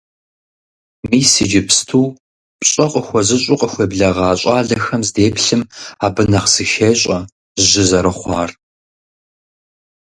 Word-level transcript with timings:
Мис 1.09 1.31
иджыпсту, 1.43 2.05
пщӀэ 2.59 2.85
къыхуэзыщӀу 2.91 3.59
къыхуеблэгъа 3.59 4.29
щӀалэхэм 4.41 5.01
здеплъым, 5.07 5.61
абы 6.05 6.23
нэхъ 6.31 6.47
зыхещӀэ 6.53 7.19
жьы 7.67 7.83
зэрыхъуар. 7.89 8.49